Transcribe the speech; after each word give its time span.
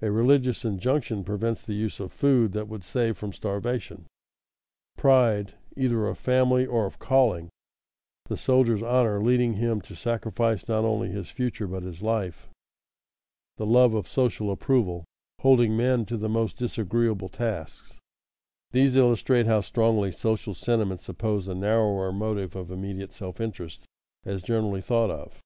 A 0.00 0.10
religious 0.10 0.64
injunction 0.64 1.22
prevents 1.22 1.66
the 1.66 1.74
use 1.74 2.00
of 2.00 2.14
food 2.14 2.52
that 2.52 2.66
would 2.66 2.82
save 2.82 3.18
from 3.18 3.30
starvation. 3.34 4.06
Pride, 4.96 5.52
either 5.76 6.06
of 6.06 6.16
family 6.16 6.64
or 6.64 6.86
of 6.86 6.98
calling; 6.98 7.50
the 8.30 8.38
soldier's 8.38 8.82
honor 8.82 9.22
leading 9.22 9.52
him 9.56 9.82
to 9.82 9.94
sacrifice 9.94 10.66
not 10.66 10.84
only 10.86 11.10
his 11.10 11.28
future 11.28 11.66
but 11.66 11.82
his 11.82 12.00
life; 12.00 12.48
the 13.58 13.66
love 13.66 13.92
of 13.92 14.08
social 14.08 14.50
approval, 14.50 15.04
holding 15.42 15.76
men 15.76 16.06
to 16.06 16.16
the 16.16 16.30
most 16.30 16.56
disagreeable 16.56 17.28
tasks 17.28 17.98
these 18.70 18.96
illustrate 18.96 19.44
how 19.44 19.60
strongly 19.60 20.10
social 20.10 20.54
sentiments 20.54 21.06
oppose 21.06 21.44
the 21.44 21.54
narrower 21.54 22.10
motive 22.12 22.56
of 22.56 22.70
immediate 22.70 23.12
self 23.12 23.42
interest 23.42 23.82
as 24.24 24.40
generally 24.40 24.80
thought 24.80 25.10
of. 25.10 25.42